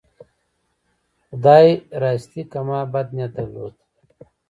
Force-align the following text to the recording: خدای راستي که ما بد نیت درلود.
خدای 1.29 1.69
راستي 2.01 2.41
که 2.51 2.59
ما 2.67 2.79
بد 2.93 3.07
نیت 3.15 3.31
درلود. 3.35 3.75